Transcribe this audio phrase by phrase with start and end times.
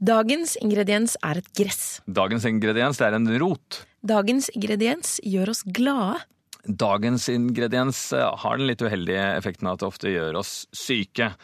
[0.00, 2.00] Dagens ingrediens er et gress.
[2.08, 3.82] Dagens ingrediens er en rot.
[4.00, 6.22] Dagens ingrediens gjør oss glade.
[6.64, 11.34] Dagens ingrediens eh, har den litt uheldige effekten at det ofte gjør oss syke.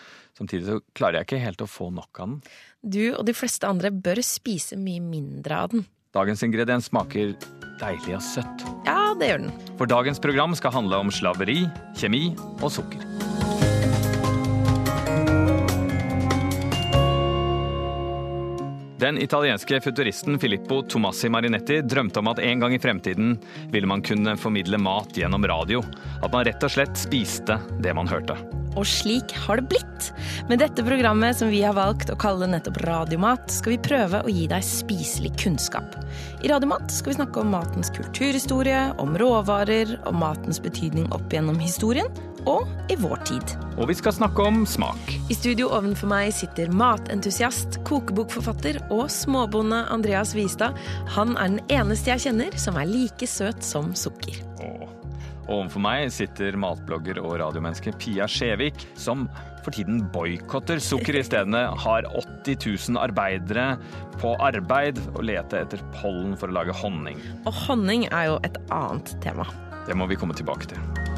[0.41, 2.41] Samtidig så klarer jeg ikke helt å få nok av den.
[2.81, 5.85] Du og de fleste andre bør spise mye mindre av den.
[6.17, 7.37] Dagens ingrediens smaker
[7.77, 8.69] deilig og søtt.
[8.89, 9.57] Ja, det gjør den.
[9.77, 11.67] For dagens program skal handle om slaveri,
[12.01, 12.31] kjemi
[12.63, 13.26] og sukker.
[18.99, 23.35] Den italienske futuristen Filippo Tomassi Marinetti drømte om at en gang i fremtiden
[23.69, 25.83] ville man kunne formidle mat gjennom radio.
[26.25, 28.39] At man rett og slett spiste det man hørte.
[28.77, 30.09] Og slik har det blitt.
[30.49, 34.33] Med dette programmet som vi har valgt å kalle nettopp Radiomat, skal vi prøve å
[34.33, 35.99] gi deg spiselig kunnskap.
[36.41, 41.61] I Radiomat skal vi snakke om matens kulturhistorie, om råvarer, om matens betydning opp gjennom
[41.61, 42.09] historien,
[42.47, 43.55] og i vår tid.
[43.77, 45.13] Og vi skal snakke om smak.
[45.31, 50.79] I studio ovenfor meg sitter matentusiast, kokebokforfatter og småbonde Andreas Vistad.
[51.19, 54.41] Han er den eneste jeg kjenner som er like søt som sukker.
[54.63, 54.87] Og
[55.47, 59.29] Overfor meg sitter matblogger og radiomenneske Pia Skjevik, som
[59.63, 62.59] for tiden boikotter sukker i stedene, har 80
[62.91, 63.77] 000 arbeidere
[64.19, 67.23] på arbeid og leter etter pollen for å lage honning.
[67.45, 69.47] Og honning er jo et annet tema.
[69.87, 71.16] Det må vi komme tilbake til.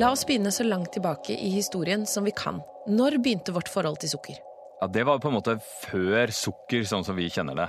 [0.00, 2.62] La oss begynne så langt tilbake i historien som vi kan.
[2.88, 4.38] Når begynte vårt forhold til sukker?
[4.80, 7.66] Ja, Det var på en måte før sukker, sånn som vi kjenner det.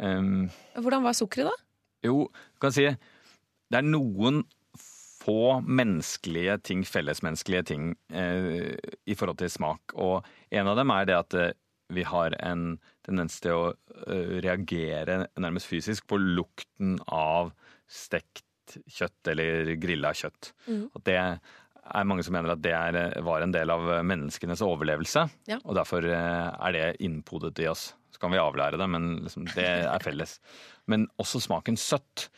[0.00, 1.66] Um, Hvordan var sukkeret, da?
[2.08, 4.40] jo, du kan si det er noen
[4.80, 8.72] få menneskelige ting, fellesmenneskelige ting, eh,
[9.04, 9.92] i forhold til smak.
[10.00, 11.52] Og en av dem er det at eh,
[11.92, 13.64] vi har en tendens til å
[14.08, 17.52] eh, reagere nærmest fysisk på lukten av
[17.84, 18.46] stekt
[18.90, 20.52] kjøtt eller grilla kjøtt.
[20.94, 25.24] Og det er mange som mener at det er, var en del av menneskenes overlevelse.
[25.50, 25.58] Ja.
[25.64, 27.88] Og derfor eh, er det innpodet i oss.
[28.14, 30.38] Så kan vi avlære det, men liksom, det er felles.
[30.90, 32.28] Men også smaken søtt.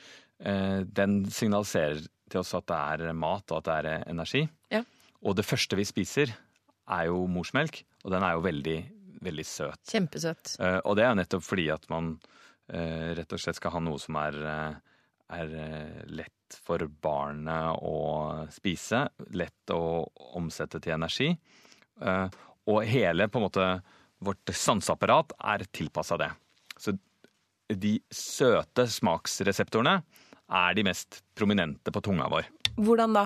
[0.45, 2.01] eh, Den signaliserer
[2.33, 2.77] til oss at det
[3.09, 4.43] er mat og at det er energi.
[4.73, 4.83] Ja.
[5.23, 6.33] Og det første vi spiser,
[6.93, 8.77] er jo morsmelk, og den er jo veldig,
[9.23, 9.79] veldig søt.
[9.93, 10.57] Kjempesøt.
[10.61, 12.15] Eh, Og det er nettopp fordi at man
[12.73, 14.75] eh, rett og slett skal ha noe som er, eh,
[15.33, 19.07] er eh, lett for barnet å spise.
[19.33, 20.05] Lett å
[20.37, 21.31] omsette til energi.
[22.03, 22.29] Eh,
[22.71, 23.67] Og hele på en måte
[24.23, 26.29] vårt sanseapparat er tilpassa det.
[26.79, 26.95] Så
[27.73, 29.97] de søte smaksreseptorene
[30.53, 32.47] er de mest prominente på tunga vår.
[32.77, 33.25] Hvordan da?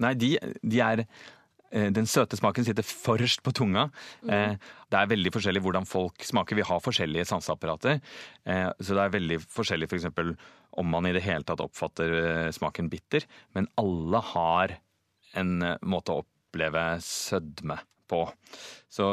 [0.00, 0.30] Nei, de,
[0.62, 3.88] de er eh, Den søte smaken sitter forrest på tunga.
[4.22, 4.56] Mm.
[4.88, 6.56] Det er veldig forskjellig hvordan folk smaker.
[6.56, 8.00] Vi har forskjellige sanseapparater.
[8.44, 10.08] Så det er veldig forskjellig f.eks.
[10.16, 10.34] For
[10.80, 13.26] om man i det hele tatt oppfatter eh, smaken bitter.
[13.56, 14.76] Men alle har
[15.38, 17.78] en eh, måte å oppleve sødme
[18.12, 18.22] på.
[18.92, 19.08] Så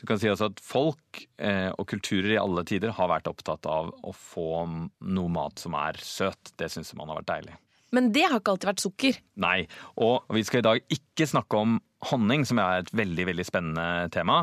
[0.00, 3.68] du kan si altså at folk eh, og kulturer i alle tider har vært opptatt
[3.70, 6.54] av å få noe mat som er søt.
[6.60, 7.58] Det syns man har vært deilig.
[7.92, 9.18] Men det har ikke alltid vært sukker.
[9.44, 9.56] Nei,
[10.00, 11.76] og vi skal i dag ikke snakke om
[12.10, 14.42] honning, som er et veldig veldig spennende tema.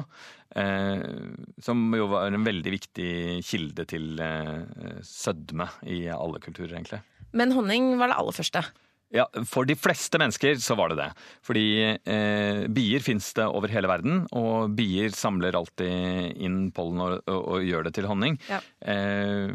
[0.56, 1.02] Eh,
[1.66, 3.10] som jo var en veldig viktig
[3.46, 7.02] kilde til eh, sødme i alle kulturer, egentlig.
[7.34, 8.64] Men honning var det aller første.
[9.10, 11.10] Ja, For de fleste mennesker så var det det.
[11.46, 11.68] Fordi
[11.98, 17.40] eh, bier fins det over hele verden, og bier samler alltid inn pollen og, og,
[17.56, 18.38] og gjør det til honning.
[18.50, 18.62] Ja.
[18.86, 19.50] Eh,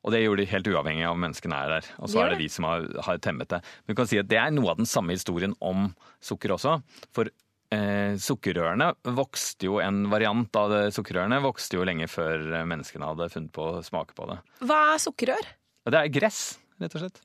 [0.00, 1.88] og det gjorde de helt uavhengig av om menneskene er der.
[2.00, 3.58] Og så er det vi som har, har temmet det.
[3.84, 5.90] Men du kan si at det er noe av den samme historien om
[6.24, 6.78] sukker også.
[7.12, 12.64] For eh, sukkerrørene vokste jo en variant av det sukkerrørene vokste jo lenge før eh,
[12.72, 14.38] menneskene hadde funnet på å smake på det.
[14.64, 15.50] Hva er sukkerrør?
[15.90, 16.42] Det er gress,
[16.80, 17.20] rett og slett.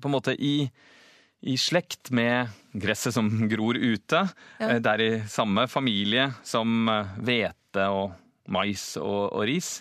[0.00, 0.54] På en måte i,
[1.48, 4.26] i slekt med gresset som gror ute.
[4.60, 4.74] Ja.
[4.74, 8.12] Eh, Det er i samme familie som eh, hvete og
[8.50, 9.78] mais og, og ris.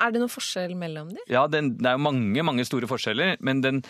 [0.00, 1.24] Er det noen forskjell mellom dem?
[1.30, 3.82] Ja, den, det er jo mange, mange store forskjeller, men den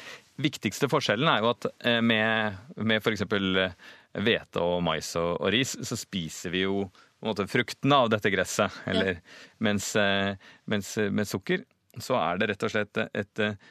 [0.42, 3.26] viktigste forskjellen er jo at eh, med, med f.eks.
[3.30, 8.08] hvete og mais og, og ris, så spiser vi jo på en måte fruktene av
[8.12, 8.80] dette gresset.
[8.90, 9.20] Eller,
[9.62, 10.34] mens, eh,
[10.72, 11.66] mens med sukker
[12.00, 13.70] så er det rett og slett et, eh,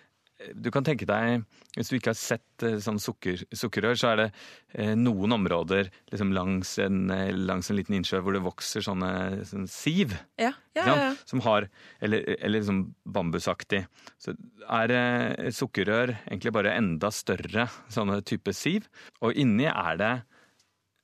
[0.56, 1.42] Du kan tenke deg,
[1.76, 4.28] hvis du ikke har sett eh, sånn sukker, sukkerrør, så er det
[4.72, 9.10] eh, noen områder liksom langs, en, eh, langs en liten innsjø hvor det vokser sånne,
[9.50, 10.16] sånne siv.
[10.40, 11.10] Ja, ja, ja, ja.
[11.28, 11.68] Som har,
[12.00, 13.84] eller, eller liksom bambusaktig.
[14.22, 18.88] Så er eh, sukkerrør egentlig bare enda større sånne type siv.
[19.20, 20.14] Og inni er det,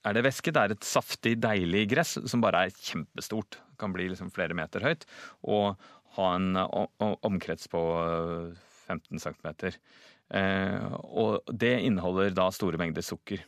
[0.05, 0.53] er det væske.
[0.55, 3.59] Det er et saftig, deilig gress som bare er kjempestort.
[3.81, 5.03] Kan bli liksom flere meter høyt.
[5.43, 5.75] Og
[6.15, 6.55] ha en
[7.27, 9.75] omkrets på eh, 15 cm.
[10.33, 13.43] Eh, og det inneholder da store mengder sukker.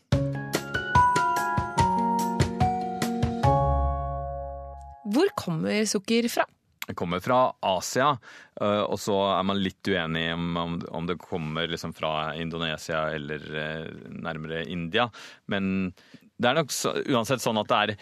[5.07, 6.45] Hvor kommer sukker fra?
[6.87, 8.13] Det kommer fra Asia,
[8.61, 13.43] eh, og så er man litt uenig om, om det kommer liksom fra Indonesia eller
[13.63, 13.89] eh,
[14.23, 15.09] nærmere India.
[15.51, 15.91] Men
[16.37, 17.93] det er nok så, uansett sånn at det er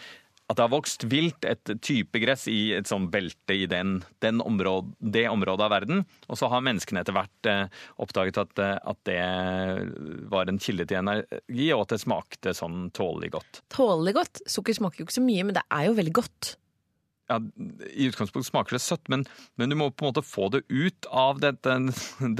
[0.46, 4.42] at det har vokst vilt et type gress i et sånt belte i den, den
[4.44, 6.04] område, det området av verden.
[6.30, 7.64] Og så har menneskene etter hvert eh,
[8.02, 12.92] oppdaget at, eh, at, det var en kilde til energi, og at det smakte sånn
[12.94, 13.60] tålelig godt.
[13.74, 14.44] Tålelig godt?
[14.50, 16.54] Sukker smaker jo ikke så mye, men det er jo veldig godt
[17.26, 17.40] ja,
[17.90, 19.24] I utgangspunktet smaker det søtt, men,
[19.58, 21.74] men, du må på en måte få det ut av dette,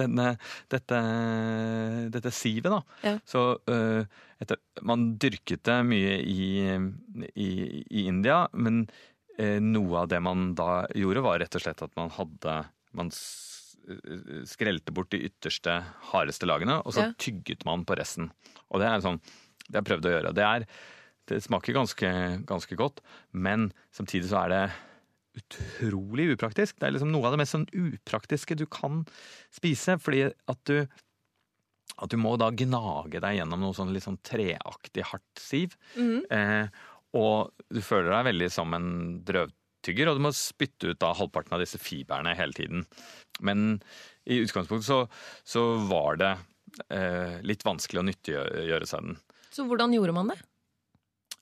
[0.01, 0.29] denne,
[0.73, 1.01] dette,
[2.15, 2.71] dette sivet.
[2.71, 2.81] da.
[3.07, 3.17] Ja.
[3.27, 6.47] Så uh, etter, Man dyrket det mye i,
[7.35, 7.51] i,
[7.91, 8.85] i India, men
[9.41, 12.63] uh, noe av det man da gjorde, var rett og slett at man hadde
[12.97, 13.13] Man
[14.47, 15.77] skrelte bort de ytterste,
[16.11, 17.13] hardeste lagene, og så ja.
[17.23, 18.33] tygget man på resten.
[18.73, 19.21] Og det er sånn
[19.67, 20.33] Det har jeg prøvd å gjøre.
[20.35, 20.65] Det er
[21.31, 22.11] det smaker ganske,
[22.47, 23.03] ganske, godt,
[23.33, 24.63] men samtidig så er det
[25.37, 26.79] utrolig upraktisk.
[26.79, 29.03] Det er liksom noe av det mest sånn upraktiske du kan
[29.55, 30.87] spise, fordi at du
[31.97, 35.77] at du må da gnage deg gjennom noe sånn litt sånn treaktig hardt siv.
[35.97, 36.19] Mm.
[36.29, 36.83] Eh,
[37.17, 38.91] og du føler deg veldig som en
[39.25, 42.85] drøvtygger, og du må spytte ut da halvparten av disse fiberne hele tiden.
[43.41, 43.79] Men
[44.29, 45.01] i utgangspunktet så,
[45.47, 46.35] så var det
[46.93, 49.19] eh, litt vanskelig å nyttiggjøre seg den.
[49.55, 50.41] Så hvordan gjorde man det?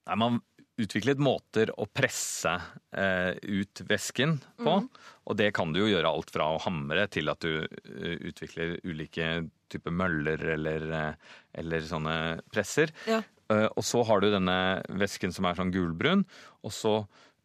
[0.05, 0.43] Nei, man
[0.81, 2.53] utviklet måter å presse
[2.97, 4.79] eh, ut væsken på.
[4.83, 4.89] Mm.
[5.31, 8.77] Og det kan du jo gjøre alt fra å hamre til at du uh, utvikler
[8.85, 9.29] ulike
[9.73, 12.17] typer møller eller, uh, eller sånne
[12.53, 12.93] presser.
[13.09, 13.23] Ja.
[13.53, 14.59] Uh, og så har du denne
[14.99, 16.27] væsken som er sånn gulbrun,
[16.65, 16.97] og så,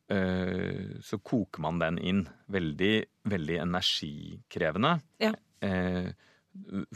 [0.10, 2.24] så koker man den inn.
[2.50, 2.94] Veldig,
[3.30, 4.96] veldig energikrevende.
[5.22, 5.30] Ja.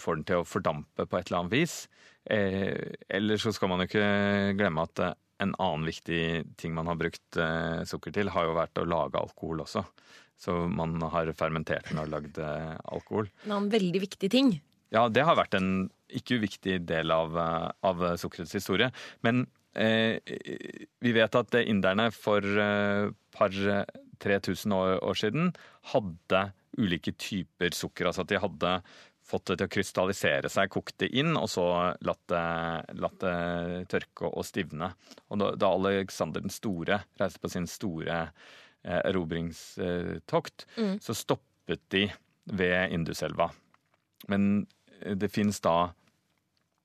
[0.02, 1.76] får den til å fordampe på et eller annet vis.
[2.26, 5.04] eller så skal man jo ikke glemme at
[5.44, 6.24] en annen viktig
[6.60, 9.84] ting man har brukt eh, sukker til, har jo vært å lage alkohol også.
[10.40, 13.30] Så man har fermentert den og lagd eh, alkohol.
[13.46, 14.56] En annen veldig viktig ting.
[14.94, 18.92] Ja, det har vært en ikke uviktig del av, eh, av sukkerets historie.
[19.26, 20.20] Men eh,
[21.02, 23.56] vi vet at inderne for eh, par
[24.24, 25.50] 3000 år, år siden
[25.94, 26.44] hadde
[26.78, 28.10] ulike typer sukker.
[28.10, 28.78] Altså at de hadde
[29.24, 31.66] fått det til å krystallisere seg, kokt det inn, og så
[32.04, 32.44] latt det,
[33.00, 33.38] latt det
[33.92, 34.92] tørke og stivne.
[35.32, 40.96] Og da, da, Alexander den store reiste på sin store eh, erobringstokt, mm.
[41.04, 42.08] så stoppet de
[42.52, 43.50] ved Induselva.
[44.32, 44.66] Men
[45.00, 45.94] eh, det fins da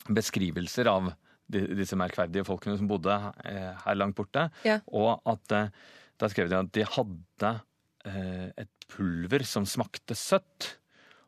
[0.09, 1.13] beskrivelser av
[1.49, 3.15] de, disse merkverdige folkene som bodde
[3.49, 4.79] eh, her langt borte, ja.
[4.87, 5.73] og at eh,
[6.19, 7.53] da skrev de at de hadde
[8.09, 10.75] eh, et pulver som smakte søtt.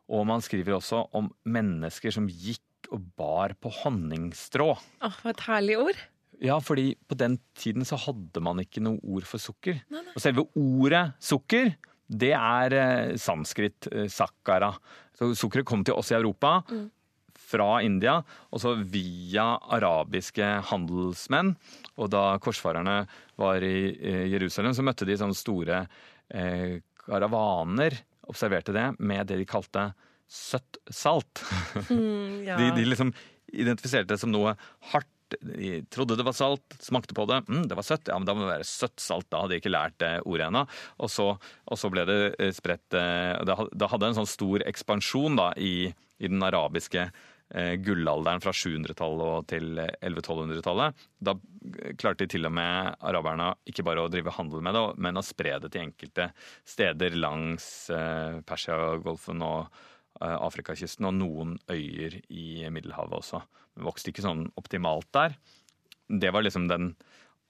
[0.09, 4.71] Og man skriver også om mennesker som gikk og bar på honningstrå.
[4.73, 6.01] Åh, oh, Et herlig ord.
[6.41, 9.77] Ja, fordi på den tiden så hadde man ikke noe ord for sukker.
[9.93, 10.15] Nei, nei.
[10.15, 11.75] Og selve ordet sukker,
[12.11, 14.71] det er eh, sanskrit, eh, sakkara.
[15.17, 16.59] Så sukkeret kom til oss i Europa.
[16.71, 16.89] Mm.
[17.51, 18.15] Fra India,
[18.53, 21.53] og så via arabiske handelsmenn.
[21.99, 23.01] Og da korsfarerne
[23.39, 25.81] var i eh, Jerusalem, så møtte de sånne store
[26.31, 27.97] eh, karavaner
[28.29, 29.91] observerte det med det de kalte
[30.31, 31.43] søtt salt.
[31.91, 32.57] Mm, ja.
[32.59, 33.11] de, de, liksom
[33.51, 34.55] identifiserte det som noe
[34.91, 35.09] hardt.
[35.31, 37.41] De trodde det var salt, smakte på det.
[37.47, 38.09] Mm, det var søtt.
[38.11, 39.29] Ja, men da må det være søtt salt.
[39.31, 40.65] Da hadde de ikke lært det ordet ennå.
[40.99, 45.51] Og, og, så ble det eh, spredt eh, Det hadde en sånn stor ekspansjon da
[45.59, 47.30] i, i den arabiske Eh,
[47.83, 51.01] gullalderen fra 700-tallet til 1100-1200-tallet.
[51.19, 51.35] Da
[51.99, 55.25] klarte de til og med araberne ikke bare å drive handel med det, men å
[55.25, 56.29] spre det til enkelte
[56.67, 59.59] steder langs eh, Persiagolfen og
[60.21, 63.43] eh, Afrikakysten, og noen øyer i Middelhavet også.
[63.75, 65.35] Det vokste ikke sånn optimalt der.
[66.11, 66.93] Det var liksom den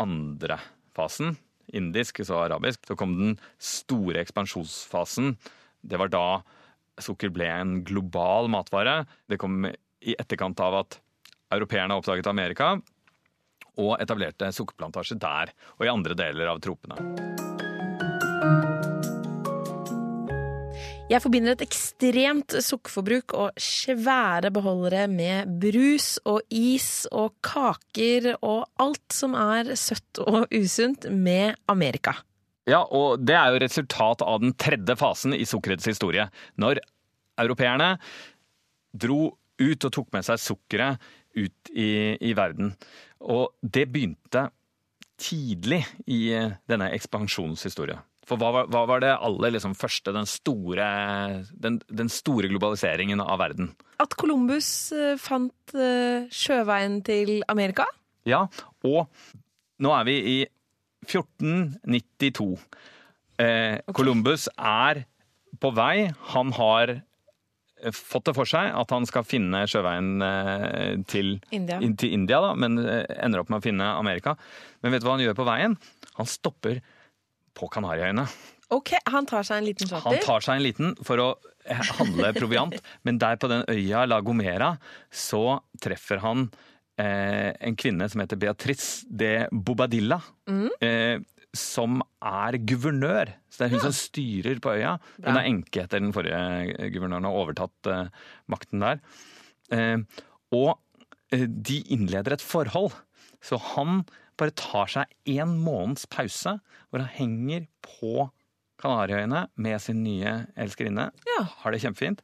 [0.02, 0.60] andre
[0.98, 1.38] fasen.
[1.78, 2.84] Indisk, så arabisk.
[2.88, 5.38] Så kom den store ekspansjonsfasen.
[5.82, 6.26] Det var da
[7.02, 9.06] sukker ble en global matvare.
[9.32, 9.64] Det kom
[10.02, 11.00] i etterkant av at
[11.54, 12.74] europeerne oppdaget Amerika
[13.80, 17.00] og etablerte sukkerplantasjer der og i andre deler av tropene.
[21.12, 28.62] Jeg forbinder et ekstremt sukkerforbruk og svære beholdere med brus og is og kaker og
[28.80, 32.16] alt som er søtt og usunt, med Amerika.
[32.70, 36.30] Ja, og det er jo resultat av den tredje fasen i sukkerets historie.
[36.56, 36.80] Når
[37.44, 37.98] europeerne
[38.96, 42.74] dro ut og tok med seg sukkeret ut i, i verden.
[43.24, 44.50] Og det begynte
[45.22, 48.02] tidlig i eh, denne ekspansjonshistorien.
[48.28, 50.86] For hva, hva, var det aller liksom, første, den store,
[51.52, 53.72] den, den store, globaliseringen av verden?
[54.02, 57.88] At Columbus uh, fant uh, sjøveien til Amerika?
[58.30, 58.46] Ja,
[58.88, 59.10] og
[59.82, 60.38] nå er vi i
[61.08, 62.58] 1492.
[63.42, 65.06] Eh, Columbus er
[65.62, 66.12] på vei.
[66.36, 67.02] Han har eh,
[67.96, 71.80] fått det for seg at han skal finne sjøveien eh, til India.
[71.98, 74.36] til India, da, men eh, ender opp med å finne Amerika.
[74.82, 75.78] Men vet du hva han gjør på veien?
[76.20, 76.82] Han stopper
[77.58, 78.28] på Kanariøyene.
[78.72, 81.30] Ok, Han tar seg en liten Han tar seg en liten for å
[81.66, 84.76] eh, handle proviant, men der på den øya La Gomera
[85.12, 86.46] så treffer han
[87.02, 90.22] eh, en kvinne som heter Beatrice de Bobadilla.
[90.48, 91.18] Eh,
[91.58, 93.34] som er guvernør.
[93.52, 94.96] Så det er hun som styrer på øya.
[95.20, 99.02] Hun er enke etter den forrige guvernøren og har overtatt uh, makten der.
[99.72, 100.24] Uh,
[100.56, 100.72] og
[101.36, 102.96] uh, de innleder et forhold.
[103.44, 104.06] Så han
[104.40, 106.58] bare tar seg en måneds pause
[106.90, 108.30] hvor han henger på
[108.82, 111.12] Kanariøyene med sin nye elskerinne.
[111.36, 111.44] Ja.
[111.62, 112.24] Har det kjempefint.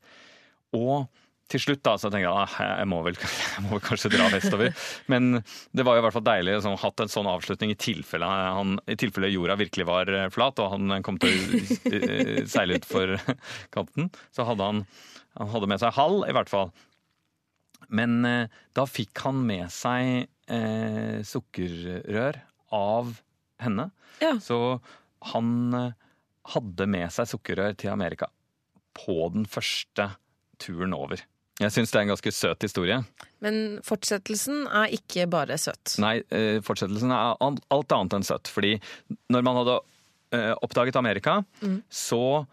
[0.73, 1.05] Og
[1.51, 3.17] til slutt da, så tenker jeg at jeg må vel
[3.55, 4.73] jeg må vel kanskje dra vestover.
[5.11, 5.39] Men
[5.75, 8.27] det var jo i hvert fall deilig å ha hatt en sånn avslutning i tilfelle,
[8.27, 11.61] han, i tilfelle jorda virkelig var eh, flat og han kom til å
[11.93, 13.15] eh, seile utfor
[13.73, 14.11] kanten.
[14.35, 14.83] Så hadde han,
[15.39, 16.73] han hadde med seg halv, i hvert fall.
[17.87, 22.41] Men eh, da fikk han med seg eh, sukkerrør
[22.75, 23.15] av
[23.63, 23.89] henne.
[24.19, 24.35] Ja.
[24.43, 24.79] Så
[25.31, 25.71] han
[26.47, 28.29] hadde med seg sukkerrør til Amerika
[28.97, 30.11] på den første
[30.61, 31.21] turen over.
[31.57, 32.99] Jeg syns det er en ganske søt historie.
[33.41, 35.95] Men fortsettelsen er ikke bare søt.
[36.01, 38.51] Nei, eh, fortsettelsen er alt annet enn søt.
[38.53, 38.75] Fordi
[39.33, 39.77] når man hadde
[40.37, 41.39] eh, oppdaget Amerika,
[41.89, 42.45] så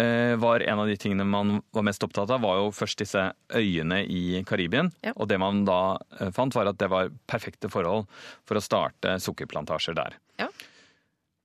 [0.00, 3.22] eh, var en av de tingene man var mest opptatt av, var jo først disse
[3.56, 4.92] øyene i Karibien.
[5.06, 5.14] Ja.
[5.16, 5.96] Og det man da
[6.36, 8.04] fant, var at det var perfekte forhold
[8.44, 10.20] for å starte sukkerplantasjer der.
[10.42, 10.50] Ja.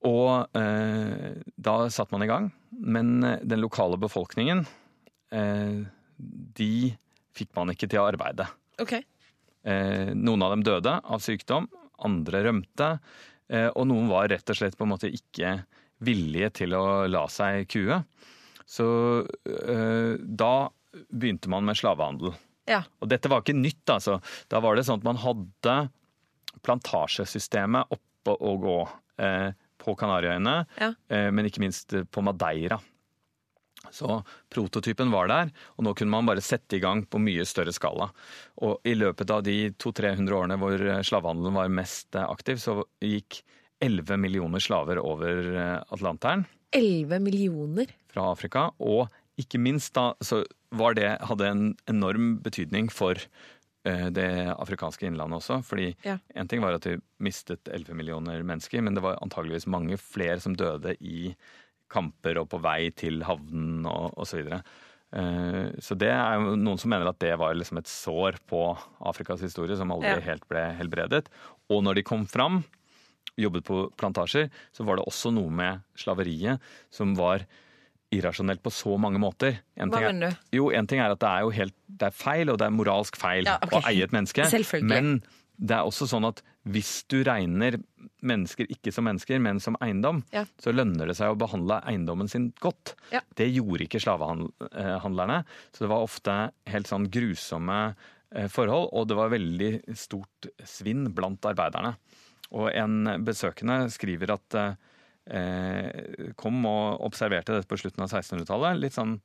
[0.05, 2.51] Og eh, da satte man i gang.
[2.75, 4.65] Men den lokale befolkningen,
[5.31, 5.87] eh,
[6.59, 6.97] de
[7.35, 8.47] fikk man ikke til å arbeide.
[8.81, 9.03] Okay.
[9.65, 11.67] Eh, noen av dem døde av sykdom,
[12.05, 12.89] andre rømte,
[13.49, 15.57] eh, og noen var rett og slett på en måte ikke
[16.05, 18.01] villige til å la seg kue.
[18.67, 18.85] Så
[19.47, 20.53] eh, da
[21.11, 22.33] begynte man med slavehandel.
[22.69, 22.81] Ja.
[23.03, 24.19] Og dette var ikke nytt, altså.
[24.49, 25.75] Da var det sånn at man hadde
[26.65, 28.77] plantasjesystemet oppe og gå
[29.21, 29.51] eh,
[29.81, 30.91] på Kanariøyene, Ja.
[31.13, 32.79] eh, men ikke minst på Madeira.
[33.95, 34.17] Så
[34.51, 38.09] prototypen var der, og nå kunne man bare sette i gang på mye større skala.
[38.67, 42.81] Og i løpet av de 200-300 årene hvor eh, slavehandelen var mest eh, aktiv, så
[43.03, 43.39] gikk
[43.83, 47.87] 11 millioner slaver over eh, Atlanteren 11 millioner.
[48.11, 48.67] fra Afrika.
[48.83, 49.07] Og
[49.39, 50.41] ikke minst da, så
[50.75, 53.15] var det, hadde en enorm betydning for
[53.85, 55.59] det afrikanske innlandet også.
[55.63, 56.15] Fordi Ja.
[56.35, 60.39] en ting var at vi mistet 11 millioner mennesker, men det var antageligvis mange flere
[60.41, 61.35] som døde i
[61.91, 64.29] kamper og på vei til havnen og osv.
[64.31, 64.61] Så, videre.
[65.15, 68.63] Eh, så det er jo noen som mener at det var liksom et sår på
[69.05, 70.19] Afrikas historie som aldri Ja.
[70.31, 71.27] helt ble helbredet.
[71.69, 72.63] Og når de kom fram,
[73.37, 76.59] jobbet på plantasjer, så var det også noe med slaveriet
[76.91, 77.45] som var
[78.15, 79.57] irrasjonelt på så mange måter.
[79.77, 80.57] En Hva ting er- mener du?
[80.57, 82.71] Jo, en ting er at det er jo helt det er feil, og det er
[82.71, 83.79] moralsk feil Ja, okay.
[83.79, 84.81] å eie et menneske.
[84.83, 85.21] Men
[85.59, 87.75] det er også sånn at hvis du regner
[88.25, 90.45] mennesker ikke som mennesker, men som eiendom, Ja.
[90.57, 92.95] så lønner det seg å behandle eiendommen sin godt.
[93.11, 93.21] Ja.
[93.37, 95.43] Det gjorde ikke slavehandlerne.
[95.71, 96.37] Så det var ofte
[96.71, 97.95] helt sånn grusomme
[98.33, 101.95] eh, forhold, og det var veldig stort svinn blant arbeiderne.
[102.57, 104.57] Og en besøkende skriver at
[105.29, 108.81] eh, kom og observerte dette på slutten av 1600-tallet.
[108.81, 109.19] Litt sånn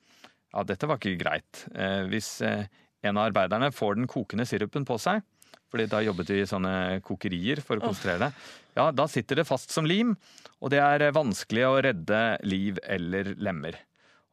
[0.53, 1.65] ja, dette var ikke greit.
[1.75, 2.65] Eh, hvis eh,
[3.07, 5.23] en av arbeiderne får den kokende sirupen på seg,
[5.71, 8.49] fordi da jobbet vi i sånne kokerier for å konsentrere deg.
[8.79, 10.17] ja, da sitter det fast som lim,
[10.61, 13.79] og det er eh, vanskelig å redde liv eller lemmer.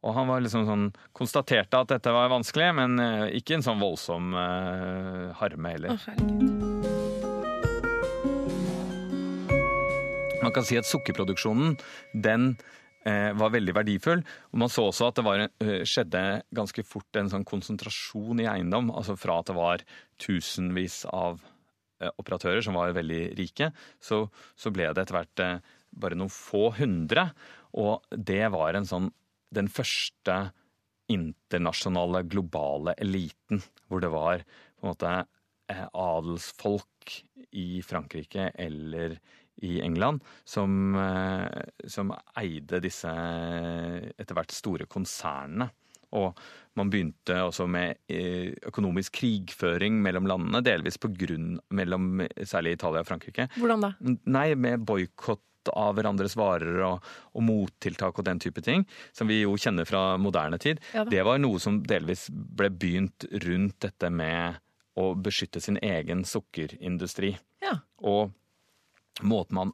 [0.06, 0.84] Og han var liksom sånn,
[1.16, 5.96] konstaterte at dette var vanskelig, men eh, ikke en sånn voldsom uh, harme heller.
[10.38, 11.74] Man kan si at sukkerproduksjonen
[12.14, 12.52] den
[13.06, 14.22] var veldig verdifull.
[14.52, 18.48] Og man så også at det var, eh, skjedde ganske fort en sånn konsentrasjon i
[18.50, 18.90] eiendom.
[18.90, 19.84] Altså fra at det var
[20.20, 21.40] tusenvis av
[22.00, 24.26] eh, operatører som var veldig rike, så,
[24.58, 27.30] så ble det etter hvert eh, bare noen få hundre.
[27.78, 29.10] Og det var sånn
[29.54, 30.50] den første
[31.08, 35.12] internasjonale, globale eliten, hvor det var på en måte
[35.72, 37.18] eh, adelsfolk
[37.56, 39.16] i Frankrike eller
[39.66, 45.70] i England som, eh, som eide disse etter hvert store konsernene.
[46.16, 46.38] Og
[46.78, 53.02] man begynte også med eh, økonomisk krigføring mellom landene, delvis på grunn mellom særlig Italia
[53.04, 53.48] og Frankrike.
[53.58, 53.92] Hvordan da?
[54.30, 57.04] Nei, med boikott av hverandres varer og,
[57.36, 60.80] og mottiltak og den type ting, som vi jo kjenner fra moderne tid.
[60.96, 64.62] Ja det var noe som delvis ble begynt rundt dette med
[64.98, 67.34] å beskytte sin egen sukkerindustri.
[67.62, 67.78] Ja.
[68.00, 68.32] Og
[69.22, 69.72] måten man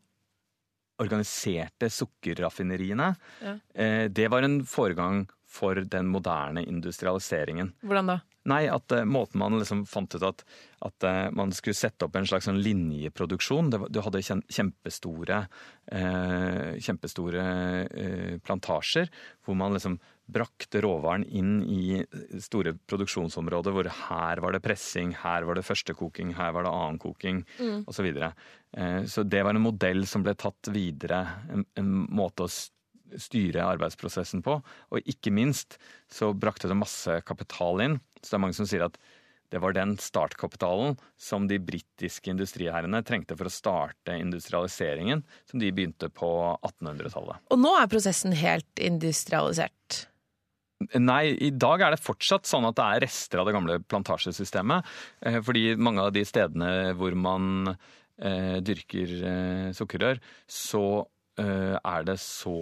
[1.02, 3.58] organiserte sukkerraffineriene, Ja.
[3.74, 7.72] eh, det var en foregang for den moderne industrialiseringen.
[7.82, 8.20] Hvordan da?
[8.46, 10.44] Nei, at eh, måten man liksom fant ut at,
[10.82, 15.48] at eh, man skulle sette opp en slags sånn linjeproduksjon var, Du hadde kjempestore,
[15.90, 17.44] eh, kjempestore
[17.90, 19.08] eh, plantasjer
[19.44, 21.98] hvor man liksom brakte råvaren inn i
[22.40, 27.42] store produksjonsområder hvor her var det pressing, her var det førstekoking, her var det annenkoking
[27.60, 27.82] Mm.
[27.86, 27.92] osv.
[27.98, 28.32] Så, videre.
[28.76, 32.52] eh, så det var en modell som ble tatt videre, en, en måte å
[33.20, 34.56] styre arbeidsprosessen på.
[34.90, 35.76] Og ikke minst
[36.10, 38.00] så brakte det masse kapital inn.
[38.22, 38.96] Så det er mange som sier at
[39.52, 45.68] det var den startkapitalen som de britiske industriherrene trengte for å starte industrialiseringen, som de
[45.70, 46.30] begynte på
[46.64, 47.44] 1800-tallet.
[47.54, 50.08] Og nå er prosessen helt industrialisert.
[50.98, 54.86] Nei, i dag er det fortsatt sånn at det er rester av det gamle plantasjesystemet.
[55.24, 57.74] eh, Fordi mange av de stedene hvor man
[58.18, 62.52] eh, dyrker eh, sukkerrør, så er det så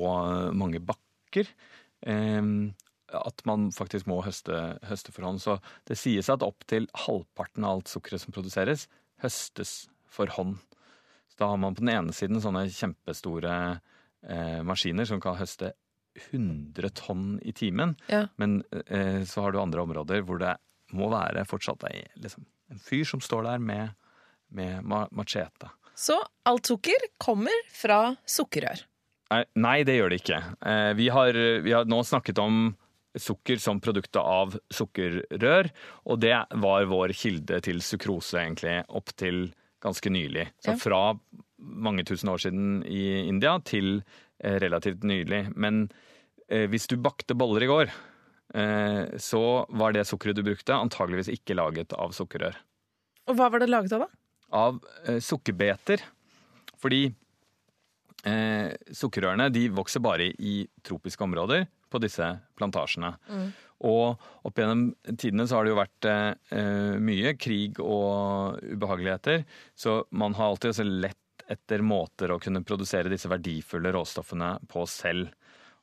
[0.57, 1.51] mange bakker
[2.09, 5.43] at man faktisk må høste, høste for hånd.
[5.45, 8.87] Så det sies at opptil halvparten av alt sukkeret som produseres,
[9.21, 9.75] høstes
[10.09, 10.57] for hånd.
[11.29, 13.59] Så da har man på den ene siden sånne kjempestore
[14.65, 15.75] maskiner som kan høste
[16.19, 17.97] 100 tonn i timen.
[18.13, 18.27] Ja.
[18.41, 20.57] Men eh, så har du andre områder hvor det
[20.93, 23.95] må være fortsatt ei, liksom, en fyr som står der med,
[24.53, 25.73] med machete.
[25.97, 28.85] Så alt sukker kommer fra sukkerrør.
[29.33, 30.41] Nei, nei, det gjør det ikke.
[30.69, 32.73] Eh, vi, har, vi har nå snakket om
[33.19, 35.69] sukker som produktet av sukkerrør,
[36.09, 39.51] og det var vår kilde til sukrose egentlig opp til
[39.83, 40.47] ganske nylig.
[40.63, 41.03] Så fra
[41.63, 44.01] mange tusen år siden i India til
[44.43, 45.45] relativt nylig.
[45.55, 45.87] Men
[46.49, 47.93] eh, hvis du bakte boller i går,
[48.55, 52.59] eh, så var det sukkeret du brukte antageligvis ikke laget av sukkerrør.
[53.31, 54.23] Og hva var det laget av, da?
[54.53, 56.03] Av eh, sukkerbeter.
[56.83, 57.05] Fordi
[58.27, 62.27] eh, sukkerrørene de vokser bare i tropiske områder på disse
[62.59, 63.15] plantasjene.
[63.83, 69.43] Og opp gjennom tidene så har det jo vært eh, mye krig og ubehageligheter,
[69.75, 71.19] så man har alltid også lett
[71.53, 75.31] etter måter å kunne produsere disse verdifulle råstoffene på selv.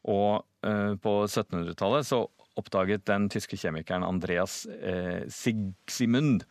[0.10, 2.24] Og eh, på 1700-tallet så
[2.60, 6.44] oppdaget den tyske kjemikeren Andreas eh, Sigmund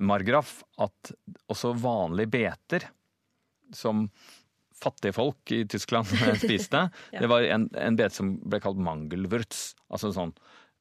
[0.00, 1.10] Margraf at
[1.50, 2.86] også vanlige beter,
[3.74, 4.06] som
[4.80, 6.08] fattige folk i Tyskland
[6.40, 7.20] spiste, Ja.
[7.24, 9.74] det var en, en bete som ble kalt mangelwurz.
[9.92, 10.32] Altså sånn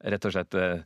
[0.07, 0.85] rett og slett eh,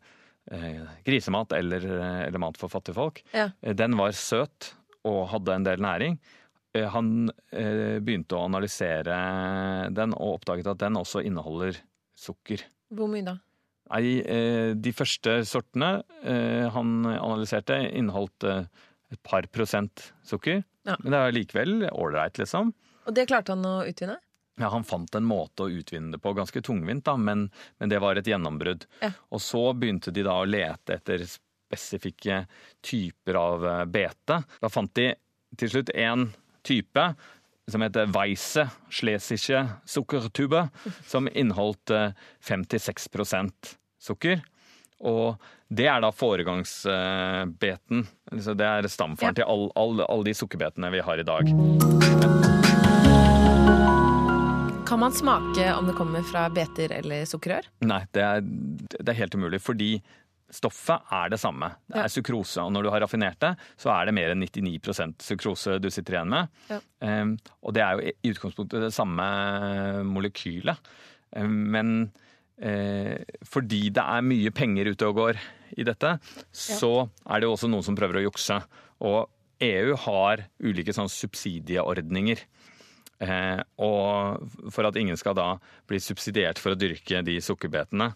[0.50, 1.86] eh, grisemat eller,
[2.30, 3.22] eller mat for fattige folk.
[3.36, 3.52] Ja.
[3.62, 4.72] Eh, Den var søt
[5.06, 6.18] og hadde en del næring.
[6.74, 9.18] Eh, Han eh, begynte å analysere
[9.94, 11.78] den og oppdaget at den også inneholder
[12.18, 12.66] sukker.
[12.94, 13.38] Hvor mye da?
[13.94, 16.00] Nei, eh, de første sortene
[16.74, 18.64] han analyserte, inneholdt eh,
[19.14, 20.64] et par prosent sukker.
[20.88, 20.96] Ja.
[21.04, 22.72] Men det er likevel ålreit, liksom.
[23.06, 24.18] Og det klarte han å utvinne?
[24.62, 27.48] Ja, Han fant en måte å utvinne det på, ganske tungvint, da, men,
[27.82, 28.86] men det var et gjennombrudd.
[29.02, 29.10] Ja.
[29.34, 32.44] Og så begynte de da å lete etter spesifikke
[32.86, 34.40] typer av bete.
[34.62, 35.12] Da fant de
[35.58, 36.28] til slutt en
[36.64, 37.08] type
[37.72, 40.68] som heter Weisse schlesische sukkertube,
[41.08, 42.12] som inneholdt eh,
[42.44, 44.42] 5-6 sukker.
[45.04, 45.36] Og
[45.74, 48.06] det er da foregangsbeten.
[48.32, 51.50] Det er stamfaren til alle all, all de sukkerbetene vi har i dag.
[54.88, 57.66] Kan man smake om det kommer fra beter eller sukkerrør?
[57.88, 59.96] Nei, det er, det er helt umulig, fordi
[60.54, 61.72] stoffet er det samme.
[61.90, 62.04] Det Ja.
[62.06, 65.80] er sukrose, og når du har raffinert det, så er det mer enn 99% sukrose
[65.82, 66.48] du sitter igjen med.
[66.70, 66.80] Ja.
[67.02, 69.26] Um, og det er jo i utgangspunktet det samme
[70.06, 70.78] molekylet.
[71.36, 72.12] Um, men
[72.64, 73.18] uh,
[73.50, 75.40] fordi det er mye penger ute og går
[75.78, 76.20] i dette,
[76.54, 78.60] så er det jo også noen som prøver å jukse.
[79.02, 79.30] Og
[79.64, 82.42] EU har ulike sånn subsidieordninger.
[83.24, 84.42] Eh, og
[84.74, 85.48] for at ingen skal da
[85.88, 88.08] bli subsidiert for å dyrke de sukkerbetene,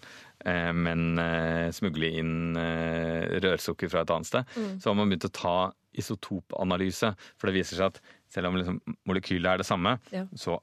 [0.44, 4.44] eh, men eh, smugle inn rørsukker fra et annet sted,
[4.82, 5.56] så har man begynt å ta
[5.98, 7.10] isotopanalyse.
[7.38, 7.98] For det viser seg at
[8.34, 10.24] selv om liksom molekylet er det samme, Ja.
[10.36, 10.54] så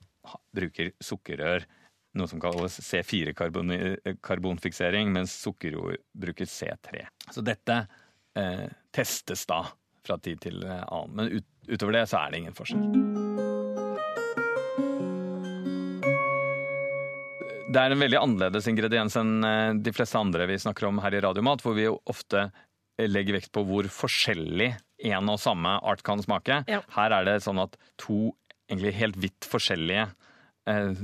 [0.57, 1.61] bruker sukkerrør
[2.15, 7.03] noe som kalles C4-karbonfiksering, mens sukkerrør bruker C3.
[7.35, 7.81] Så dette
[8.39, 9.61] eh, testes da
[10.05, 11.15] fra tid til annen.
[11.17, 13.34] Men ut, utover det så er det ingen forskjell.
[17.75, 21.17] Det er en veldig annerledes ingrediens enn eh, de fleste andre vi snakker om her
[21.17, 22.49] i Radiomat, hvor vi jo ofte
[23.01, 24.71] legger vekt på hvor forskjellig
[25.11, 26.61] en og samme art kan smake.
[26.71, 26.81] Ja.
[26.95, 28.37] Her er det sånn at to
[28.71, 30.07] egentlig helt vidt forskjellige
[30.71, 31.01] eh,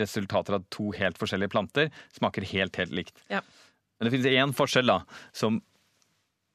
[0.00, 3.24] resultater av to helt forskjellige planter smaker helt, helt likt.
[3.32, 3.42] Ja.
[3.98, 5.02] Men det finnes én forskjell da,
[5.36, 5.58] som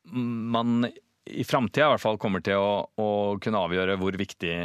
[0.05, 0.87] man
[1.25, 3.09] i framtida i hvert fall kommer til å, å
[3.41, 4.55] kunne avgjøre hvor viktig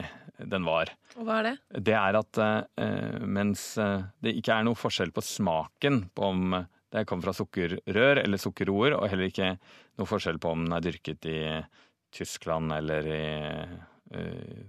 [0.48, 0.92] den var.
[1.18, 1.54] Og hva er det?
[1.90, 6.58] Det er at eh, mens eh, det ikke er noe forskjell på smaken på om
[6.90, 9.52] det kommer fra sukkerrør eller sukkerroer, og heller ikke
[10.00, 11.40] noe forskjell på om den er dyrket i
[12.10, 13.24] Tyskland eller i,
[14.18, 14.62] eh,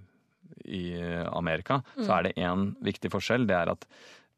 [0.70, 0.82] i
[1.26, 3.48] Amerika, så er det én viktig forskjell.
[3.50, 3.88] Det er at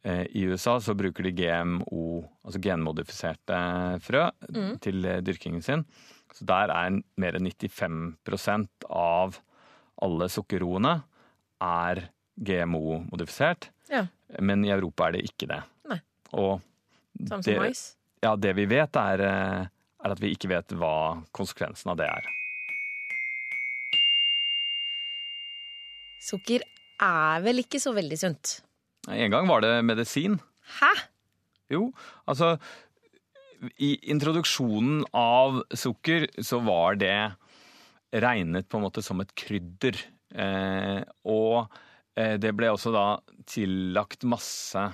[0.04, 3.60] i USA så bruker de GMO, altså genmodifiserte
[4.04, 4.26] frø,
[4.84, 5.86] til eh, dyrkingen sin.
[6.34, 9.38] Så der er mer enn 95% av
[10.02, 10.98] alle sukkerroene
[11.62, 12.08] er
[12.40, 13.70] GMO-modifisert.
[13.92, 14.06] Ja.
[14.40, 15.60] Men i Europa er det ikke det.
[15.90, 16.00] Nei.
[16.34, 16.60] Og
[17.28, 17.82] Samme som mais?
[18.24, 19.66] ja, det vi vet, er, eh,
[20.04, 22.30] er at vi ikke vet hva konsekvensen av det er.
[26.24, 26.64] Sukker
[27.04, 28.58] er vel ikke så veldig sunt?
[29.12, 30.38] En gang var det medisin.
[30.78, 30.92] Hæ?
[31.72, 31.90] Jo,
[32.28, 32.54] altså
[33.80, 37.16] I introduksjonen av sukker så var det
[38.24, 39.96] regnet på en måte som et krydder.
[40.34, 41.72] Eh, og
[42.18, 43.06] eh, det ble også da
[43.48, 44.84] tillagt masse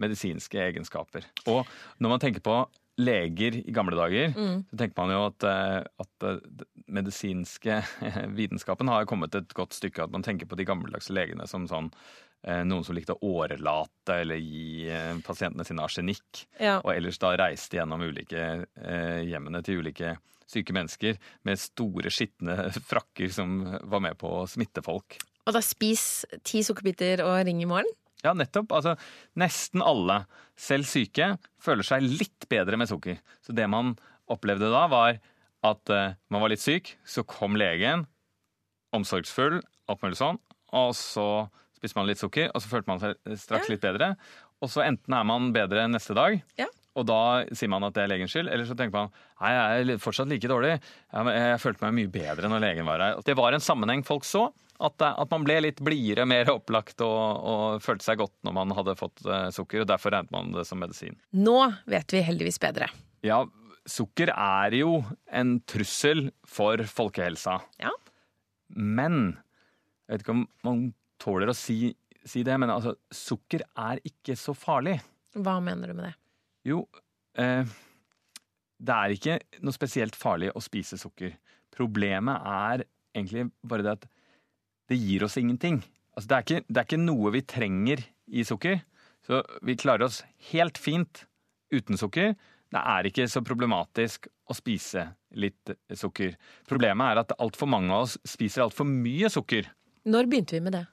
[0.00, 1.26] medisinske egenskaper.
[1.50, 1.62] Og
[2.02, 2.64] når man tenker på
[3.00, 7.80] leger i gamle dager, så tenker man jo at, eh, at medisinske
[8.38, 10.06] vitenskapen har kommet et godt stykke.
[10.06, 11.90] At man tenker på de gammeldagse legene som sånn
[12.44, 14.84] noen som likte å årelate eller gi
[15.24, 16.42] pasientene sine arsenikk.
[16.60, 16.74] Ja.
[16.82, 18.66] Og ellers da reiste gjennom ulike
[19.24, 20.10] hjemmene til ulike
[20.50, 25.18] syke mennesker med store, skitne frakker som var med på å smitte folk.
[25.44, 27.90] Og da spis ti sukkerbiter og ring i morgen?
[28.24, 28.70] Ja, nettopp.
[28.72, 28.94] Altså,
[29.36, 30.22] nesten alle,
[30.56, 33.18] selv syke, føler seg litt bedre med sukker.
[33.44, 33.92] Så det man
[34.32, 35.18] opplevde da, var
[35.64, 38.06] at uh, man var litt syk, så kom legen,
[38.96, 39.58] omsorgsfull,
[39.90, 40.38] alt mulig sånn,
[40.74, 41.26] og så
[41.76, 43.74] spiste man litt sukker, og så følte man seg straks Ja.
[43.74, 44.14] litt bedre.
[44.64, 46.66] Og så enten er man bedre neste dag, Ja.
[46.94, 49.08] Og da sier man at det er legens skyld, eller så tenker man
[49.40, 50.76] nei, jeg er fortsatt like dårlig.
[51.10, 53.16] Jeg følte meg mye bedre når legen var her.
[53.26, 54.44] Det var en sammenheng folk så.
[54.84, 58.56] At, eh, at man ble litt blidere, mer opplagt og, og følte seg godt når
[58.56, 59.84] man hadde fått eh, sukker.
[59.84, 61.14] og Derfor regnet man det som medisin.
[61.34, 61.58] Nå
[61.90, 62.88] vet vi heldigvis bedre.
[63.26, 63.44] Ja,
[63.86, 64.96] sukker er jo
[65.34, 67.60] en trussel for folkehelsa.
[67.82, 67.94] Ja.
[68.74, 69.38] Men
[70.04, 70.80] Jeg vet ikke om man
[71.22, 71.94] tåler å si,
[72.26, 74.98] si det, men altså, sukker er ikke så farlig.
[75.38, 76.16] Hva mener du med det?
[76.64, 76.84] Jo,
[77.36, 77.66] eh,
[78.84, 81.36] det er ikke noe spesielt farlig å spise sukker.
[81.74, 84.08] Problemet er egentlig bare det at
[84.90, 85.82] det gir oss ingenting.
[86.14, 88.82] Altså, det, er ikke, det er ikke noe vi trenger i sukker.
[89.24, 91.24] Så vi klarer oss helt fint
[91.72, 92.34] uten sukker.
[92.74, 95.06] Det er ikke så problematisk å spise
[95.40, 96.34] litt sukker.
[96.68, 99.70] Problemet er at altfor mange av oss spiser altfor mye sukker.
[100.04, 100.84] Når begynte vi med det?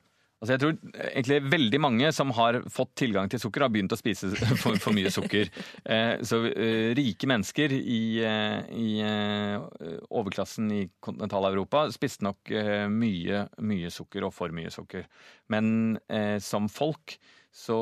[0.42, 4.00] Altså jeg tror egentlig veldig mange som har fått tilgang til sukker, har begynt å
[4.00, 5.52] spise for, for mye sukker.
[5.86, 9.62] Eh, så eh, rike mennesker i, eh, i eh,
[10.10, 15.06] overklassen i kontinental-Europa spiste nok eh, mye, mye sukker, og for mye sukker.
[15.54, 17.20] Men eh, som folk
[17.54, 17.78] så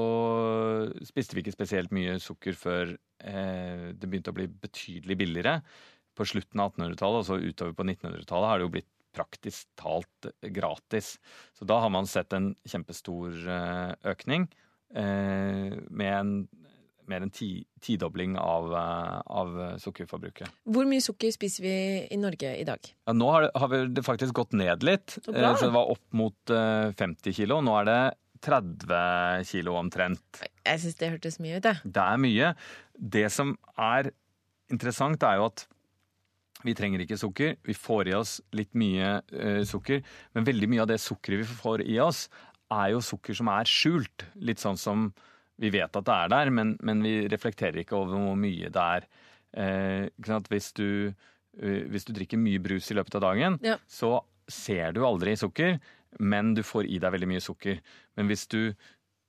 [1.05, 2.91] spiste vi ikke spesielt mye sukker før
[3.23, 5.59] eh, det begynte å bli betydelig billigere.
[6.11, 10.29] På slutten av 1800-tallet og så utover på 1900-tallet har det jo blitt praktisk talt
[10.53, 11.15] gratis.
[11.57, 14.47] Så da har man sett en kjempestor eh, økning
[14.95, 16.33] eh, med en
[17.09, 20.51] mer enn ti, tidobling av, eh, av sukkerforbruket.
[20.69, 21.75] Hvor mye sukker spiser vi
[22.13, 22.85] i Norge i dag?
[23.09, 25.15] Ja, nå har det, har det faktisk gått ned litt.
[25.17, 25.33] Så.
[25.33, 27.61] Eh, Så det var opp mot eh, 50 kilo.
[27.65, 27.99] Nå er det
[28.45, 30.43] 30 kilo omtrent.
[30.63, 31.81] Jeg syns det hørtes mye ut, jeg.
[31.97, 32.53] Det er mye.
[32.93, 34.11] Det som er
[34.71, 35.65] interessant, er jo at
[36.65, 37.55] vi trenger ikke sukker.
[37.63, 40.01] Vi får i oss litt mye eh, sukker,
[40.35, 42.25] men veldig mye av det sukkeret vi får i oss,
[42.69, 44.25] er jo sukker som er skjult.
[44.45, 45.09] Litt sånn som
[45.59, 48.83] vi vet at det er der, men, men vi reflekterer ikke over hvor mye det
[48.99, 49.07] er.
[49.59, 50.05] Eh?
[50.51, 51.11] Hvis, du,
[51.63, 53.75] uh, hvis du drikker mye brus i løpet av dagen, Ja.
[53.89, 55.79] så ser du aldri sukker,
[56.19, 57.81] men du får i deg veldig mye sukker.
[58.17, 58.61] Men hvis du,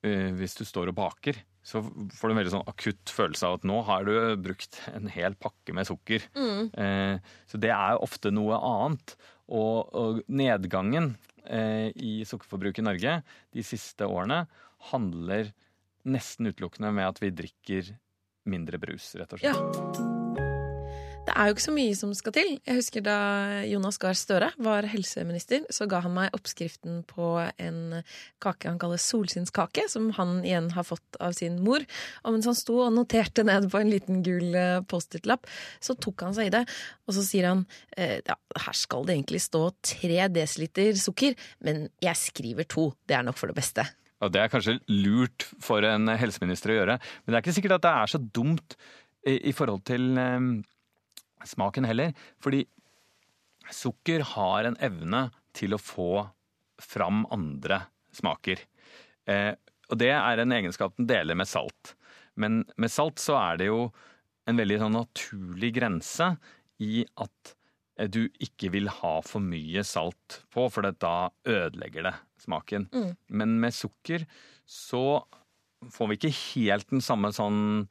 [0.06, 3.58] uh, hvis du står og baker, så får du en veldig sånn akutt følelse av
[3.58, 6.24] at nå har du brukt en hel pakke med sukker.
[6.72, 7.16] Eh,
[7.50, 9.16] så det er ofte noe annet.
[9.50, 13.16] Og, og nedgangen eh, i sukkerforbruket i Norge
[13.56, 14.44] de siste årene
[14.92, 15.50] handler
[16.08, 17.92] nesten utelukkende med at vi drikker
[18.48, 20.00] mindre brus, rett og slett.
[20.00, 20.19] Ja.
[21.30, 22.48] Det er jo ikke så mye som skal til.
[22.66, 23.16] Jeg husker da
[23.70, 28.00] Jonas Gahr Støre var helseminister, så ga han meg oppskriften på en
[28.42, 31.84] kake han kaller solsinnskake, som han igjen har fått av sin mor.
[32.24, 35.46] Og mens han sto og noterte ned på en liten gul eh, Post-It-lapp,
[35.78, 36.64] så tok han seg i det,
[37.06, 37.62] og så sier han
[37.94, 42.88] eh, ja, her skal det egentlig stå tre desiliter sukker, men jeg skriver to.
[43.06, 43.86] Det er nok for det beste.
[44.18, 47.78] Og det er kanskje lurt for en helseminister å gjøre, men det er ikke sikkert
[47.78, 48.76] at det er så dumt
[49.22, 50.50] i, i forhold til eh,
[51.48, 52.12] smaken heller.
[52.42, 52.64] Fordi
[53.74, 56.12] sukker har en evne til å få
[56.80, 57.84] fram andre
[58.16, 58.62] smaker.
[59.28, 59.52] Eh,
[59.90, 61.94] og det er en egenskap den deler med salt.
[62.40, 63.88] Men med salt så er det jo
[64.48, 66.32] en veldig sånn naturlig grense
[66.82, 67.52] i at
[67.98, 72.88] eh, du ikke vil ha for mye salt på, for da ødelegger det smaken.
[72.94, 73.12] Mm.
[73.28, 74.24] Men med sukker
[74.64, 75.20] så
[75.90, 77.86] får vi ikke helt den samme sånn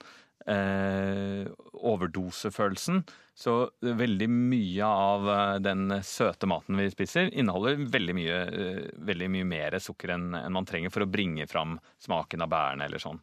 [0.46, 3.04] eh, overdosefølelsen.
[3.40, 9.30] Så veldig mye av eh, den søte maten vi spiser, inneholder veldig mye, eh, veldig
[9.36, 13.22] mye mer sukker enn, man trenger for å bringe fram smaken av bærene eller sånn.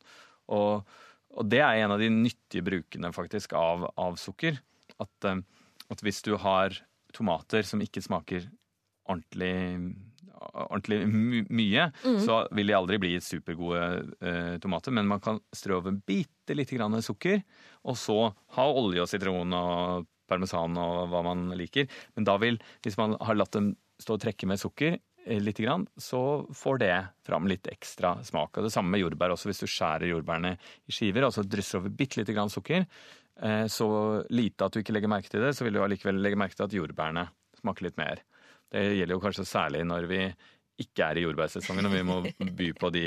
[0.56, 0.96] Og,
[1.36, 4.60] og det er en av de nyttige brukene faktisk av, av sukker.
[4.96, 5.42] At, eh,
[5.92, 6.80] at hvis du har
[7.16, 8.48] tomater som ikke smaker
[9.06, 9.54] ordentlig
[10.36, 12.18] ordentlig mye, mm.
[12.24, 13.86] så vil de aldri bli supergode
[14.20, 14.94] eh, tomater.
[14.94, 17.42] Men man kan strø over bitte lite grann sukker,
[17.86, 18.18] og så
[18.56, 21.90] ha olje og sitron og parmesan og hva man liker.
[22.16, 25.60] Men da vil, hvis man har latt dem stå og trekke med sukker eh, litt,
[25.62, 26.20] grann, så
[26.54, 26.94] får det
[27.26, 28.58] fram litt ekstra smak.
[28.58, 29.50] Og det samme med jordbær også.
[29.50, 32.86] Hvis du skjærer jordbærene i skiver og så drysser over bitte lite grann sukker,
[33.42, 33.88] eh, så
[34.28, 36.68] lite at du ikke legger merke til det, så vil du allikevel legge merke til
[36.68, 37.28] at jordbærene
[37.62, 38.20] smaker litt mer.
[38.72, 40.20] Det gjelder jo kanskje særlig når vi
[40.82, 42.16] ikke er i jordbærsesongen og vi må
[42.58, 43.04] by på de,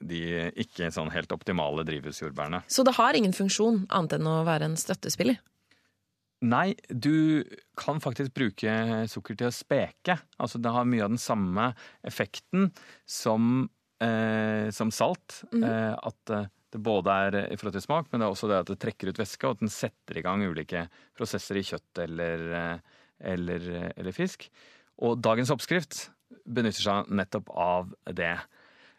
[0.00, 0.20] de
[0.62, 2.62] ikke sånn helt optimale drivhusjordbærene.
[2.70, 5.40] Så det har ingen funksjon annet enn å være en støttespiller?
[6.40, 7.44] Nei, du
[7.76, 8.72] kan faktisk bruke
[9.12, 10.16] sukker til å speke.
[10.40, 11.66] Altså det har mye av den samme
[12.06, 12.70] effekten
[13.04, 13.68] som,
[14.00, 15.42] eh, som salt.
[15.52, 15.66] Mm.
[15.68, 18.62] Eh, at eh, det både er i forhold til smak, men det er også det
[18.62, 20.86] at det trekker ut væske, og at den setter i gang ulike
[21.18, 23.00] prosesser i kjøtt eller, eh,
[23.34, 24.48] eller, eller fisk.
[25.00, 26.08] Og dagens oppskrift
[26.44, 28.34] benytter seg nettopp av det.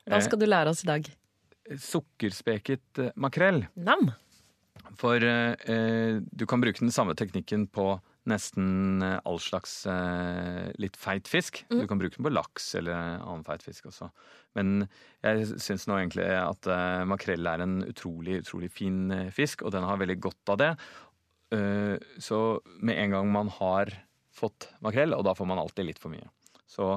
[0.09, 1.07] Hva skal du lære oss i dag?
[1.71, 3.65] Sukkerspeket eh, makrell.
[3.79, 4.11] Nam!
[4.99, 7.93] For eh, du kan bruke den samme teknikken på
[8.29, 11.61] nesten eh, all slags eh, litt feit fisk.
[11.69, 11.79] Mm.
[11.83, 14.09] Du kan bruke den på laks eller annen feit fisk også.
[14.57, 14.87] Men
[15.23, 19.73] jeg syns nå egentlig at eh, makrell er en utrolig, utrolig fin eh, fisk, og
[19.77, 20.75] den har veldig godt av det.
[22.23, 22.37] så
[22.79, 23.89] med en gang man har
[24.35, 26.29] fått makrell, og da får man alltid litt for mye.
[26.69, 26.93] Så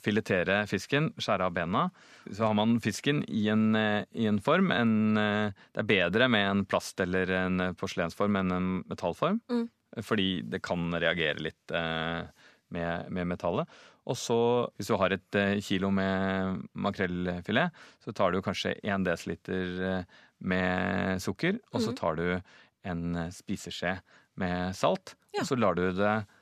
[0.00, 1.88] filetere fisken, skjære av bena.
[2.30, 4.70] Så har man fisken i en, i en form.
[4.72, 9.42] En, det er bedre med en plast- eller en porselensform enn en metallform.
[9.50, 9.66] Mm.
[10.06, 12.22] Fordi det kan reagere litt eh,
[12.70, 13.78] med, med, metallet.
[14.10, 14.38] Og så,
[14.78, 20.18] hvis du har et eh, kilo med makrellfilet, så tar du kanskje 1 dl eh,
[20.40, 21.98] med sukker, og så mm.
[21.98, 22.26] tar du
[22.90, 23.98] en spiseskje
[24.40, 25.16] med salt.
[25.34, 25.42] Ja.
[25.42, 26.36] Og så lar du det eh,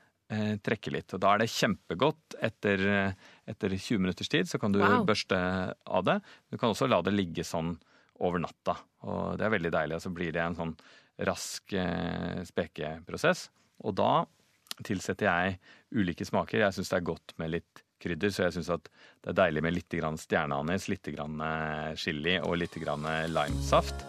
[0.61, 1.13] trekke litt.
[1.15, 2.83] Og da er det kjempegodt etter,
[3.49, 5.01] etter 20 minutters tid, så kan du wow.
[5.07, 5.39] børste
[5.73, 6.19] av det.
[6.53, 7.73] Du kan også la det ligge sånn
[8.19, 8.75] over natta,
[9.07, 9.97] og det er veldig deilig.
[9.97, 10.75] Og så blir det en sånn
[11.27, 13.47] rask eh, spekeprosess.
[13.87, 14.25] Og da
[14.85, 15.59] tilsetter jeg
[15.95, 16.63] ulike smaker.
[16.63, 19.75] Jeg syns det er godt med litt krydder, så jeg syns det er deilig med
[19.75, 24.05] litt stjerneanis, litt eh, chili og litt limesaft.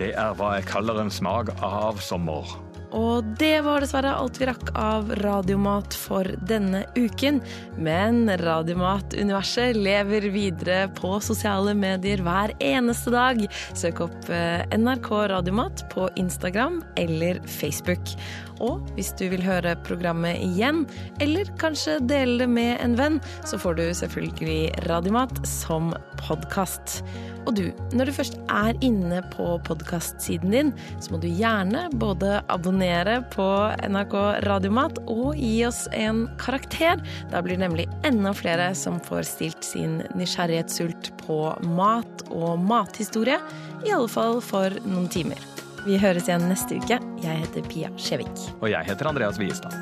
[0.00, 2.71] Det er hva jeg kaller en smak av sommer.
[2.92, 7.40] Og det var dessverre alt vi rakk av Radiomat for denne uken.
[7.80, 13.40] Men Radiomat-universet lever videre på sosiale medier hver eneste dag.
[13.78, 18.16] Søk opp eh, NRK Radiomat på Instagram eller Facebook.
[18.60, 20.84] Og hvis du vil høre programmet igjen,
[21.22, 27.00] eller kanskje dele det med en venn, så får du selvfølgelig Radiomat som podkast.
[27.46, 27.64] Og du,
[27.96, 33.46] når du først er inne på podkastsiden din, så må du gjerne både abonnere på
[33.82, 37.02] NRK Radiomat og gi oss en karakter.
[37.32, 41.40] Da blir det nemlig enda flere som får stilt sin nysgjerrighetssult på
[41.74, 43.40] mat og mathistorie.
[43.82, 45.51] I alle fall for noen timer.
[45.82, 46.98] Vi høres igjen neste uke.
[47.24, 48.30] Jeg heter Pia Skjevik.
[48.60, 49.74] Og jeg heter Andreas Wiestad.